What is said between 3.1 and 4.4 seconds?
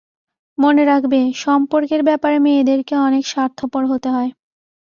স্বার্থপর হতে হয়।